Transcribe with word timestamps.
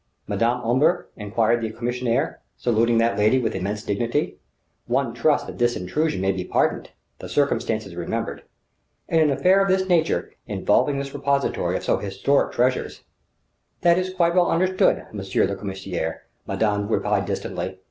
"Madame 0.25 0.61
Omber?" 0.61 1.09
enquired 1.15 1.61
the 1.61 1.69
commissaire, 1.69 2.39
saluting 2.57 2.97
that 2.97 3.19
lady 3.19 3.37
with 3.39 3.53
immense 3.53 3.83
dignity. 3.83 4.39
"One 4.87 5.13
trusts 5.13 5.45
that 5.45 5.59
this 5.59 5.75
intrusion 5.75 6.21
may 6.21 6.31
be 6.31 6.43
pardoned, 6.43 6.89
the 7.19 7.29
circumstances 7.29 7.95
remembered. 7.95 8.41
In 9.09 9.19
an 9.19 9.29
affair 9.29 9.61
of 9.61 9.67
this 9.67 9.87
nature, 9.87 10.33
involving 10.47 10.97
this 10.97 11.13
repository 11.13 11.77
of 11.77 11.83
so 11.83 11.99
historic 11.99 12.51
treasures" 12.51 13.03
"That 13.83 13.99
is 13.99 14.11
quite 14.11 14.33
well 14.33 14.49
understood, 14.49 15.05
monsieur 15.13 15.45
le 15.45 15.55
commissaire," 15.55 16.23
madame 16.47 16.87
replied 16.87 17.27
distantly. 17.27 17.77